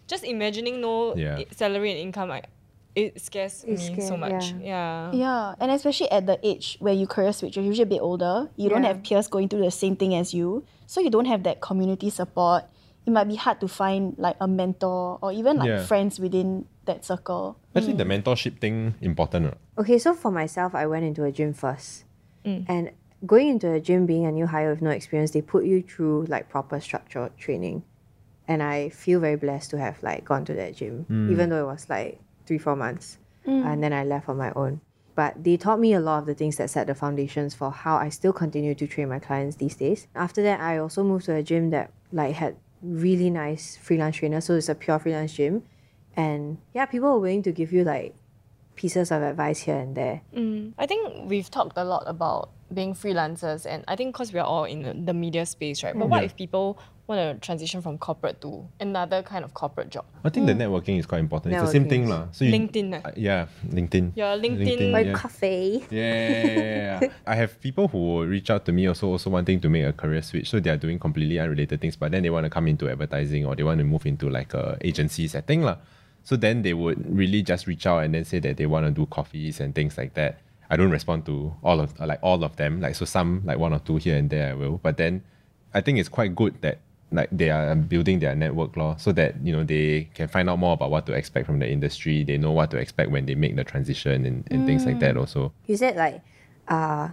[0.07, 1.43] Just imagining no Yeah.
[1.51, 2.47] salary and income, like
[2.95, 4.51] it scares It me so much.
[4.57, 4.59] yeah.
[4.59, 5.11] Yeah.
[5.13, 8.49] Yeah, and especially at the age where you career switch, you're usually a bit older.
[8.57, 11.43] You don't have peers going through the same thing as you, so you don't have
[11.43, 12.63] that community support.
[13.07, 15.85] It might be hard to find like a mentor or even like Yeah.
[15.85, 17.57] friends within that circle.
[17.73, 18.21] Actually, the mm.
[18.21, 19.45] mentorship thing important.
[19.45, 19.57] right?
[19.79, 22.03] Okay, so for myself, I went into a gym first.
[22.45, 22.65] Mm.
[22.67, 22.91] And
[23.25, 26.25] going into a gym, being a new hire with no experience, they put you through
[26.27, 27.83] like proper structured training.
[28.45, 31.31] And I feel very blessed to have like gone to that gym, mm.
[31.31, 33.17] even though it was like three, four months.
[33.45, 34.81] And then I left on my own.
[35.15, 37.95] But they taught me a lot of the things that set the foundations for how
[37.95, 40.07] I still continue to train my clients these days.
[40.13, 42.57] After that, I also moved to a gym that like had
[42.87, 44.45] really nice freelance trainers.
[44.45, 45.63] So it's a pure freelance gym.
[46.15, 48.15] And yeah, people are willing to give you like
[48.75, 50.21] pieces of advice here and there.
[50.35, 50.73] Mm.
[50.77, 54.65] I think we've talked a lot about being freelancers, and I think because we're all
[54.65, 55.97] in the- the media space, right?
[55.97, 60.05] But what if people want to transition from corporate to another kind of corporate job?
[60.23, 61.53] I think the networking is quite important.
[61.53, 62.27] It's the same thing, is- lah.
[62.31, 63.05] So you, LinkedIn.
[63.05, 64.11] Uh, yeah, LinkedIn.
[64.15, 64.91] Yeah, LinkedIn.
[64.91, 65.13] My yeah.
[65.13, 65.85] coffee.
[65.89, 67.09] Yeah, yeah, yeah, yeah.
[67.27, 69.93] I have people who will reach out to me also also wanting to make a
[69.93, 70.49] career switch.
[70.49, 73.45] So they are doing completely unrelated things, but then they want to come into advertising
[73.45, 75.63] or they want to move into like a agency setting.
[75.63, 75.77] lah.
[76.23, 78.91] So then they would really just reach out and then say that they want to
[78.91, 80.41] do coffees and things like that.
[80.69, 82.81] I don't respond to all of like all of them.
[82.81, 84.77] Like so some like one or two here and there I will.
[84.83, 85.23] But then
[85.73, 86.79] I think it's quite good that
[87.11, 90.59] like they are building their network law so that you know they can find out
[90.59, 92.23] more about what to expect from the industry.
[92.23, 95.15] They know what to expect when they make the transition and, and things like that
[95.17, 95.53] also.
[95.65, 96.21] You said like
[96.67, 97.09] uh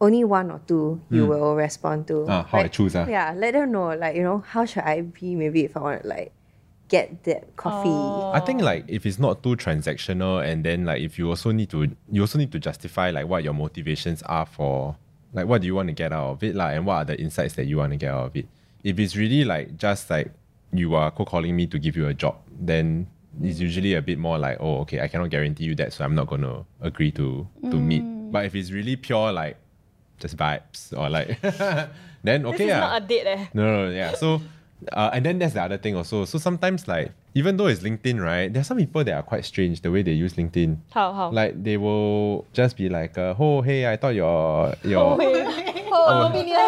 [0.00, 2.26] only one or two you will respond to.
[2.28, 3.06] Ah, how I choose, ah.
[3.06, 3.94] Yeah, let them know.
[3.94, 6.32] Like, you know, how should I be maybe if I want to like
[6.92, 8.36] get that coffee.
[8.36, 11.70] I think like if it's not too transactional and then like if you also need
[11.70, 14.96] to you also need to justify like what your motivations are for
[15.32, 17.18] like what do you want to get out of it like and what are the
[17.18, 18.46] insights that you want to get out of it.
[18.84, 20.32] If it's really like just like
[20.72, 23.06] you are cold calling me to give you a job, then
[23.40, 26.14] it's usually a bit more like, oh okay, I cannot guarantee you that, so I'm
[26.14, 28.02] not gonna agree to to meet.
[28.32, 29.56] But if it's really pure like
[30.18, 31.40] just vibes or like
[32.22, 32.80] then okay This is ah.
[32.80, 33.46] not a date, eh?
[33.52, 34.14] No, no, no, yeah.
[34.14, 34.40] So,
[34.92, 36.24] uh, and then that's the other thing also.
[36.24, 39.44] So sometimes, like, even though it's LinkedIn, right, There are some people that are quite
[39.44, 40.78] strange the way they use LinkedIn.
[40.90, 41.30] How, how?
[41.30, 45.18] Like, they will just be like, uh, oh, hey, I thought your, your,
[45.94, 46.58] Oh, opinions.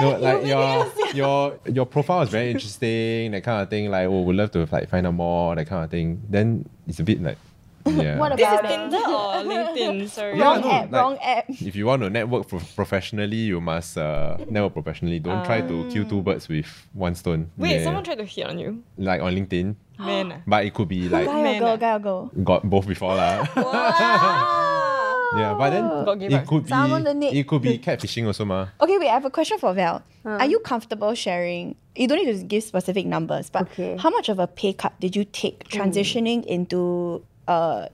[0.00, 3.90] no, like your, your, your profile is very interesting, that kind of thing.
[3.90, 6.20] Like, oh, we would love to like find out more, that kind of thing.
[6.28, 7.38] Then it's a bit like,
[7.86, 8.18] yeah.
[8.22, 8.60] What This is?
[8.60, 10.08] Tinder or LinkedIn?
[10.16, 10.38] Sorry.
[10.38, 11.44] Yeah, Wrong no, app, like- wrong app.
[11.70, 15.18] if you want to network pro- professionally, you must uh, network professionally.
[15.18, 17.50] Don't try to kill two birds with one stone.
[17.56, 17.84] Wait, Yeah.
[17.84, 18.82] someone tried to hit on you.
[18.98, 20.32] like on LinkedIn, Man.
[20.32, 20.40] ah.
[20.46, 21.76] but it could be like Guy or Man, girl, ah.
[21.76, 22.30] guy or girl.
[22.44, 23.46] got both before lah.
[25.36, 25.84] yeah, but then
[26.30, 28.68] it could be the it could be catfishing also ma.
[28.80, 30.02] Okay, wait, I have a question for Val.
[30.24, 31.74] Are you comfortable sharing?
[31.96, 33.96] You don't need to give specific numbers, but Okay.
[33.98, 37.88] how much of a pay cut did you take transitioning into uh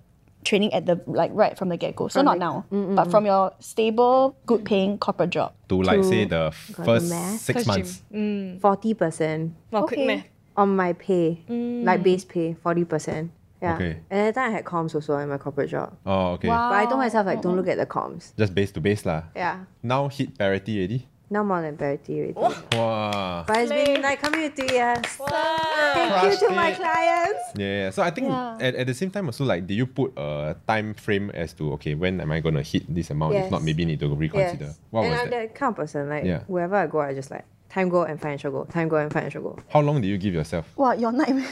[0.44, 2.08] training at the like right from the get go?
[2.08, 3.10] So not now, mm, mm, but mm.
[3.10, 5.52] from your stable, good paying corporate job.
[5.68, 7.40] To like say the first the math.
[7.40, 8.60] six First months.
[8.60, 10.06] Forty percent Wow, quick Okay.
[10.06, 10.26] math.
[10.56, 13.30] on my pay, like base pay, forty percent.
[13.60, 13.74] Yeah.
[13.74, 13.98] Okay.
[14.08, 15.96] And at that time I had comms also in my corporate job.
[16.06, 16.48] Oh okay.
[16.48, 16.70] Wow.
[16.70, 18.32] But I told myself like don't look at the comms.
[18.38, 19.24] Just base to base lah.
[19.34, 19.64] Yeah.
[19.82, 21.06] Now hit parity already.
[21.30, 22.56] Now more than parity already.
[22.72, 23.44] Wow.
[23.46, 24.96] But it's been like coming to two years.
[25.04, 27.42] Thank you Crushed to my clients.
[27.54, 27.90] Yeah, yeah.
[27.90, 28.56] So I think Yeah.
[28.60, 31.72] at, at the same time also like, do you put a time frame as to
[31.74, 33.34] okay when am I gonna hit this amount?
[33.34, 34.72] If not, maybe need to reconsider.
[34.72, 34.80] Yes.
[34.90, 35.52] What and was I'm that?
[35.52, 36.08] that kind of person.
[36.08, 36.44] Like Yeah.
[36.46, 39.42] wherever I go, I just like time goal and financial goal, time goal and financial
[39.42, 39.58] goal.
[39.68, 40.66] How long do you give yourself?
[40.76, 41.46] Wow, your nightmare.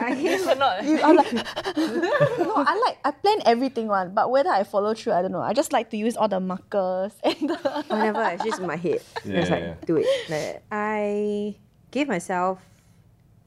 [0.00, 0.84] I Cannot.
[0.84, 1.42] You- I'm like, no,
[2.56, 5.40] I like I plan everything one, but whether I follow through, I don't know.
[5.40, 7.56] I just like to use all the markers and the
[7.88, 9.74] whenever it's just in my head, Yeah, just like yeah.
[9.86, 10.06] do it.
[10.28, 10.62] Like.
[10.72, 11.56] I
[11.90, 12.58] gave myself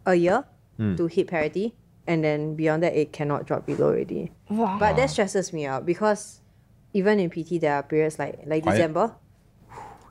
[0.05, 0.45] a year
[0.77, 0.95] Hmm.
[0.95, 1.75] to hit parity,
[2.07, 4.31] and then beyond that, it cannot drop below already.
[4.49, 4.77] wow.
[4.79, 6.41] But that stresses me out because
[6.93, 8.77] even in PT, there are periods like like Quiet.
[8.77, 9.13] December,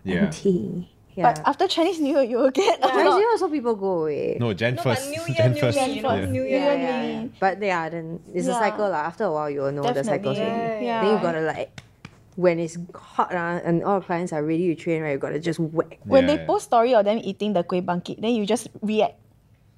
[0.04, 0.20] Yeah.
[0.30, 0.91] empty.
[1.14, 1.32] Yeah.
[1.32, 3.14] But after Chinese New Year, you will get a Chinese lot.
[3.14, 4.36] New Year also people go away.
[4.40, 5.10] No, Jan No, but first.
[5.10, 5.78] New Year, Jan New first.
[5.78, 6.24] Year, you know, yeah.
[6.24, 6.58] New Year.
[6.58, 7.12] yeah, New yeah, Year.
[7.12, 7.28] yeah.
[7.38, 9.04] But yeah, then it's a cycle lah.
[9.12, 10.32] After a while, you will know the cycle.
[10.32, 10.64] Definitely.
[10.64, 10.86] already.
[10.86, 11.02] Yeah.
[11.02, 11.82] Then you gotta like,
[12.36, 15.12] when it's hot uh, and all clients are ready to train, right?
[15.12, 16.00] You gotta just whack.
[16.04, 16.46] When they yeah.
[16.46, 19.20] post story of them eating the kueh bangkit, then you just react.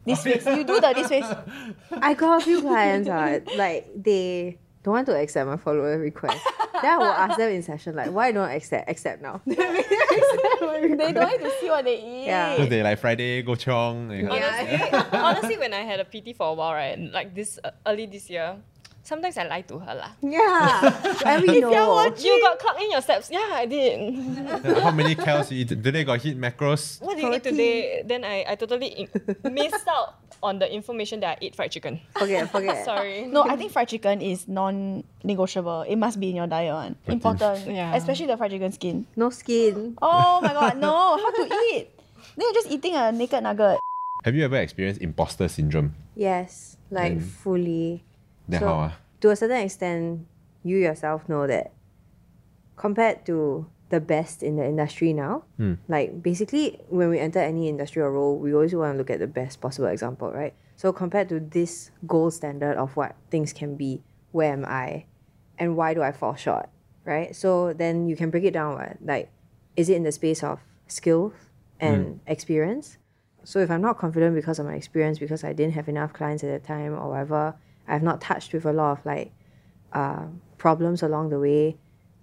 [0.07, 1.25] This face, you do the this face.
[1.99, 6.44] I got a few clients uh, like they don't want to accept my follower request.
[6.83, 9.41] Then I will ask them in session like, why don't accept accept now?
[9.47, 12.27] They don't like to see what they eat.
[12.27, 12.57] Yeah.
[12.57, 14.09] So they like Friday go chiong.
[14.09, 17.35] that kind of- Honestly, honestly, when I had a PT for a while, right, like
[17.35, 18.57] this uh, early this year,
[19.03, 20.11] sometimes I lied to her lah.
[20.23, 20.93] yeah,
[21.27, 21.71] and we know.
[22.17, 23.31] You got clock in your steps.
[23.31, 24.15] Yeah, I did.
[24.81, 25.69] How many calories you eat?
[25.69, 27.01] Today got hit macros.
[27.03, 28.03] What did you eat today?
[28.05, 29.09] Then I, I totally
[29.45, 32.00] missed out on the information that I ate fried chicken.
[32.16, 32.85] Forget, forget.
[32.88, 33.24] Sorry.
[33.24, 35.83] No, I think fried chicken is non-negotiable.
[35.88, 36.96] It must be in your diet one.
[37.09, 37.66] Important.
[37.66, 37.96] Yeah.
[37.96, 39.07] Especially the fried chicken skin.
[39.16, 39.96] No skin.
[40.00, 40.92] Oh my god, no.
[41.18, 41.88] How to eat?
[42.37, 43.80] Then you're just eating a naked nugget.
[44.24, 45.94] Have you ever experienced imposter syndrome?
[46.14, 48.04] Yes, like fully.
[48.48, 48.74] Then So- how?
[48.92, 48.92] ah?
[49.20, 50.26] to a certain extent,
[50.62, 51.72] you yourself know that
[52.76, 55.44] compared to the best in the industry now,
[55.88, 59.20] like basically when we enter any industry or role, we always want to look at
[59.20, 60.54] the best possible example, right?
[60.76, 64.02] So compared to this gold standard of what things can be,
[64.33, 65.07] where am I,
[65.59, 66.68] and why do I fall short,
[67.04, 67.35] right?
[67.42, 68.74] So then you can break it down.
[68.74, 69.30] What like,
[69.76, 71.35] is it in the space of skills
[71.78, 72.98] and experience?
[73.44, 76.42] So if I'm not confident because of my experience, because I didn't have enough clients
[76.42, 77.54] at the time or whatever,
[77.87, 79.33] I've not touched with a lot of like
[79.92, 80.26] uh,
[80.59, 81.76] problems along the way,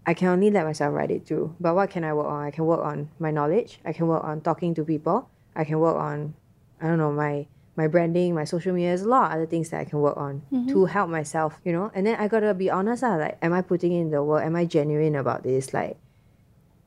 [0.05, 1.55] I can only let myself ride it through.
[1.59, 2.45] But what can I work on?
[2.45, 3.79] I can work on my knowledge.
[3.85, 5.29] I can work on talking to people.
[5.55, 6.33] I can work on,
[6.81, 8.89] I don't know, my my branding, my social media.
[8.89, 10.69] There's a lot of other things that I can work on mm-hmm.
[10.69, 11.91] to help myself, you know.
[11.93, 14.43] And then I gotta be honest, lah, like, am I putting in the work?
[14.43, 15.73] Am I genuine about this?
[15.73, 15.97] Like,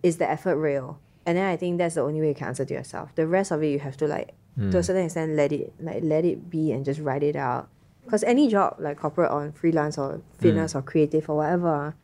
[0.02, 0.98] is the effort real?
[1.24, 3.14] And then I think that's the only way you can answer to yourself.
[3.14, 4.80] The rest of it, you have to like, to a hmm.
[4.82, 7.68] certain extent, let it like let it be and just write it out.
[8.04, 10.78] Because any job, like corporate or freelance or fitness hmm.
[10.78, 11.94] or creative or whatever,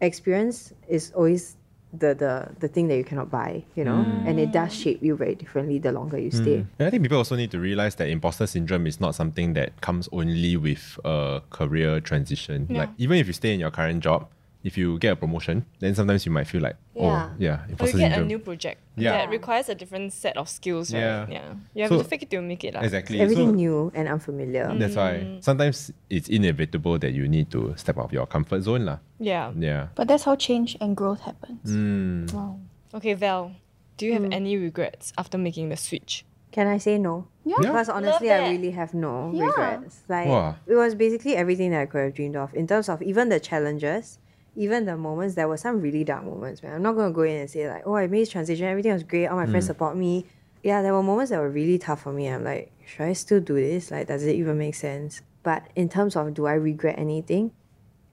[0.00, 1.56] experience is always
[1.92, 4.26] the the the thing that you cannot buy, you know, mm.
[4.26, 6.58] and it does shape you very differently the longer you stay.
[6.58, 6.66] Mm.
[6.78, 9.80] And I think people also need to realize that imposter syndrome is not something that
[9.80, 12.68] comes only with a career transition.
[12.70, 14.28] Like even if you stay in your current job,
[14.62, 17.02] if you get a promotion, then sometimes you might feel like, Yeah.
[17.02, 19.12] oh yeah, Or imposter you get a new project Yeah.
[19.12, 21.00] that requires a different set of skills, right?
[21.00, 21.26] Yeah.
[21.28, 21.48] Yeah.
[21.74, 22.74] You have So- to fake it till you make it.
[22.74, 22.82] lah.
[22.84, 23.20] exactly.
[23.20, 24.68] Everything So new and unfamiliar.
[24.76, 28.84] that's why sometimes it's inevitable that you need to step out of your comfort zone.
[28.84, 28.98] lah.
[29.18, 29.52] Yeah.
[29.56, 29.88] Yeah.
[29.96, 31.64] But that's how change and growth happens.
[31.64, 32.28] Mm.
[32.32, 32.60] Wow.
[32.92, 33.52] Okay, Val,
[33.96, 34.32] do you have Hmm.
[34.32, 36.24] any regrets after making the switch?
[36.52, 37.28] Can I say no?
[37.46, 37.56] Yeah.
[37.62, 37.70] Yeah.
[37.70, 39.46] Because honestly, I really have no Yeah.
[39.46, 40.02] regrets.
[40.08, 40.56] Like Wow.
[40.66, 43.38] it was basically everything that I could have dreamed of in terms of even the
[43.38, 44.18] challenges,
[44.56, 45.34] even the moments.
[45.34, 46.74] There were some really dark moments, man.
[46.74, 49.02] I'm not gonna go in and say like, oh, I made this transition, everything was
[49.02, 49.68] great, all my friends mm.
[49.68, 50.26] support me.
[50.62, 52.26] Yeah, there were moments that were really tough for me.
[52.28, 53.90] I'm like, should I still do this?
[53.90, 55.22] Like, does it even make sense?
[55.42, 57.52] But in terms of do I regret anything?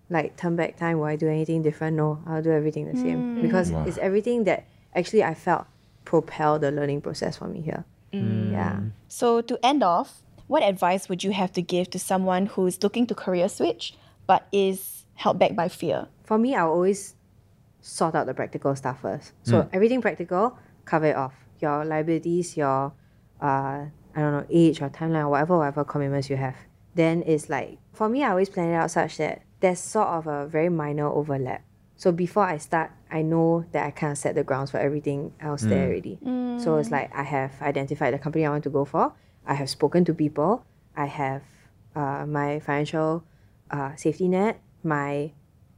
[0.09, 1.97] Like turn back time, will I do anything different?
[1.97, 3.41] No, I'll do everything the same mm.
[3.41, 3.83] because Wow.
[3.85, 5.65] it's everything that actually I felt
[6.05, 7.83] propel the learning process for me here.
[8.13, 8.51] Mm.
[8.53, 8.79] Yeah.
[9.09, 13.05] So to end off, what advice would you have to give to someone who's looking
[13.07, 13.95] to career switch
[14.25, 16.07] but is held back by fear?
[16.27, 17.15] for me, I'll always
[17.81, 19.31] sort out the practical stuff first.
[19.43, 21.33] So everything practical, cover it off.
[21.61, 22.91] Your liabilities, your
[23.41, 26.55] uh, I don't know, age or timeline or whatever, whatever commitments you have.
[26.95, 30.27] Then it's like for me, I always plan it out such that there's sort of
[30.27, 31.63] a very minor overlap.
[31.95, 35.33] So before I start, I know that I kind of set the grounds for everything
[35.39, 36.19] else there already.
[36.63, 39.13] So it's like I have identified the company I want to go for.
[39.47, 40.65] I have spoken to people.
[40.95, 41.41] I have
[41.95, 43.23] uh, my financial
[43.71, 44.59] uh, safety net.
[44.87, 45.31] My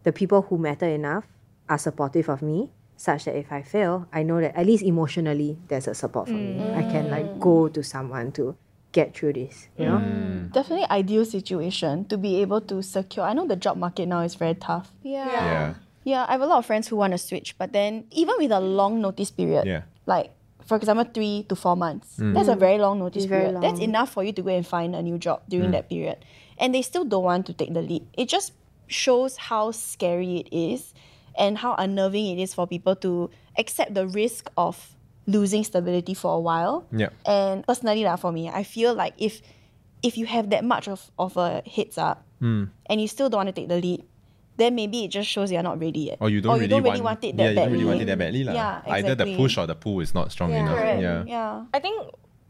[0.03, 1.25] the people who matter enough
[1.67, 5.57] are supportive of me such that if I fail, I know that at least emotionally
[5.67, 6.61] there's a support for me.
[6.75, 7.39] I can like mm.
[7.39, 8.55] go to someone to
[8.91, 9.97] get through this, you know?
[9.97, 10.51] Mm.
[10.51, 13.25] Definitely ideal situation to be able to secure.
[13.25, 14.91] I know the job market now is very tough.
[15.01, 15.31] Yeah.
[15.31, 15.73] Yeah.
[16.03, 18.51] Yeah, I have a lot of friends who want to switch, but then even with
[18.51, 19.83] a long notice period, Yeah.
[20.05, 20.31] like
[20.65, 22.33] for example, three to four months, mm.
[22.33, 23.63] that's a very long notice It's very period.
[23.63, 26.17] That's enough for you to go and find a new job during that period.
[26.59, 28.05] And they still don't want to take the lead.
[28.13, 28.53] It just
[28.91, 30.93] shows how scary it is
[31.37, 34.95] and how unnerving it is for people to accept the risk of
[35.27, 36.85] losing stability for a while.
[36.91, 37.09] Yeah.
[37.25, 39.41] And personally, lah, for me, I feel like if
[40.01, 42.71] if you have that much of, of a heads up Hmm.
[42.87, 44.03] and you still don't want to take the lead,
[44.55, 46.17] then maybe it just shows you're not ready yet.
[46.23, 46.71] Or you don't, really,
[47.01, 47.55] want, it that yeah, you badly.
[47.55, 48.43] don't really want it that badly.
[48.47, 48.53] lah.
[48.55, 50.59] Yeah, Either the push or the pull is not strong Yeah.
[50.63, 50.77] enough.
[50.79, 51.01] Correct.
[51.01, 51.23] Yeah.
[51.27, 51.65] yeah.
[51.73, 51.99] I think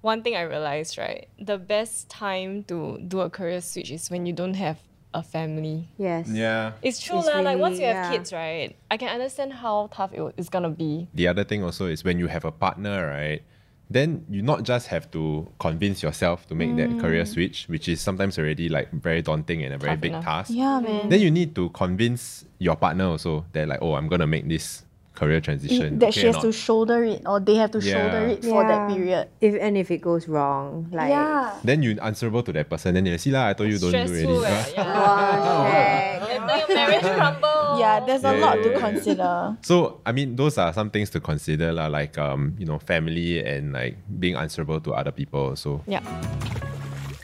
[0.02, 4.26] one thing I realized, right, the best time to do a career switch is when
[4.30, 4.78] you don't have
[5.14, 5.90] a family.
[5.98, 6.30] Yes.
[6.30, 6.74] Yeah.
[6.82, 7.40] It's true, It's lah.
[7.40, 8.12] like once you have yeah.
[8.12, 11.08] kids, right, I can understand how tough it, it's gonna be.
[11.14, 13.42] The other thing also is when you have a partner, right?
[13.90, 17.02] Then you not just have to convince yourself to make that mm.
[17.02, 20.26] career switch, which is sometimes already like very daunting and a very Tough big enough.
[20.26, 20.52] task.
[20.54, 21.10] Yeah, man.
[21.10, 24.86] Then you need to convince your partner also that like, oh, I'm gonna make this
[25.20, 26.00] career transition.
[26.00, 28.40] that okay she has to shoulder it or they have to shoulder Yeah.
[28.40, 29.28] it for that period.
[29.44, 31.60] If and if it goes wrong, like yeah.
[31.68, 32.96] Then you're answerable to that person.
[32.96, 33.52] Then you see lah.
[33.52, 34.72] I told you don't do Stressful, already.
[34.80, 34.88] Yeah.
[34.88, 36.24] oh, shag.
[36.24, 37.64] And then your marriage crumble.
[37.84, 38.80] Yeah, there's a Yeah, lot yeah, to yeah.
[38.80, 39.34] consider.
[39.60, 39.76] So
[40.08, 43.76] I mean, those are some things to consider, lah, like um, you know, family and
[43.76, 45.60] like being answerable to other people.
[45.60, 46.00] So Yeah.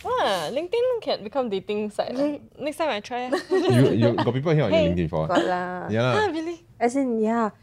[0.06, 2.14] Ah, LinkedIn can become dating site.
[2.58, 3.30] Next time I try.
[3.50, 5.30] you you got people here on your LinkedIn for?
[5.30, 5.86] Got lah.
[5.90, 6.18] Yeah.
[6.18, 6.66] ah, really?
[6.82, 7.54] As in, yeah.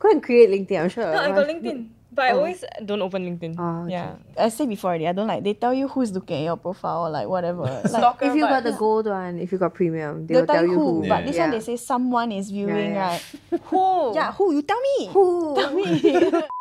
[0.00, 1.04] Go and create LinkedIn, I'm sure.
[1.04, 1.88] No, I got LinkedIn.
[2.12, 2.38] But I oh.
[2.38, 3.54] always don't open LinkedIn.
[3.56, 3.92] Oh, okay.
[3.92, 4.16] Yeah.
[4.36, 7.06] I said before already, I don't like they tell you who's looking at your profile
[7.06, 7.62] or like whatever.
[7.84, 10.46] Like, Stalker If you got the gold one, if you got premium, they they'll will
[10.54, 11.00] tell you who.
[11.06, 11.26] But Yeah.
[11.26, 11.42] this Yeah.
[11.42, 13.12] one they say someone is viewing, yeah.
[13.12, 13.22] right?
[13.70, 14.14] Who?
[14.14, 14.54] Yeah, who?
[14.54, 15.06] You tell me.
[15.12, 15.54] Who?
[15.54, 16.42] Tell me.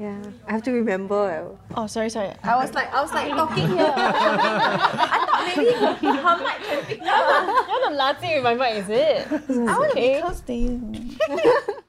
[0.00, 0.18] Yeah,
[0.48, 1.54] I have to remember.
[1.76, 2.32] oh, sorry, sorry.
[2.42, 3.92] I was like, I was like talking here.
[3.94, 7.68] I thought maybe her mic can pick up.
[7.68, 9.28] You're the Lati with my mic, is it?
[9.30, 11.84] I want to be close to you.